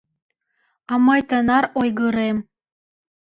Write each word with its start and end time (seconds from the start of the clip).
А 0.91 0.93
мый 1.05 1.21
тынар 1.29 1.65
ойгырем... 1.79 2.37